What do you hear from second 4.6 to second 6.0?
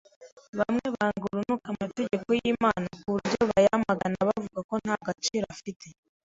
ko nta gaciro afite